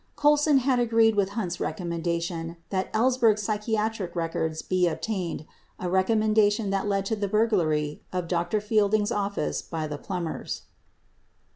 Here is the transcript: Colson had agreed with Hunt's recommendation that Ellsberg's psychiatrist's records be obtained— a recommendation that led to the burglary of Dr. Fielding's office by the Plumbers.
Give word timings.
Colson 0.15 0.57
had 0.57 0.79
agreed 0.79 1.13
with 1.15 1.29
Hunt's 1.37 1.59
recommendation 1.59 2.57
that 2.71 2.91
Ellsberg's 2.91 3.43
psychiatrist's 3.43 4.15
records 4.15 4.63
be 4.63 4.87
obtained— 4.87 5.45
a 5.79 5.87
recommendation 5.91 6.71
that 6.71 6.87
led 6.87 7.05
to 7.05 7.15
the 7.15 7.27
burglary 7.27 8.01
of 8.11 8.27
Dr. 8.27 8.59
Fielding's 8.59 9.11
office 9.11 9.61
by 9.61 9.85
the 9.85 9.99
Plumbers. 9.99 10.63